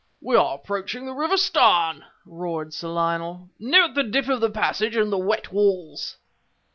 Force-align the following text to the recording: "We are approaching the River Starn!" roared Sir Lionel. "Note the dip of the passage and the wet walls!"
"We 0.19 0.35
are 0.35 0.55
approaching 0.55 1.05
the 1.05 1.13
River 1.13 1.37
Starn!" 1.37 2.05
roared 2.25 2.73
Sir 2.73 2.87
Lionel. 2.87 3.51
"Note 3.59 3.93
the 3.93 4.01
dip 4.01 4.29
of 4.29 4.41
the 4.41 4.49
passage 4.49 4.95
and 4.95 5.11
the 5.11 5.17
wet 5.19 5.53
walls!" 5.53 6.17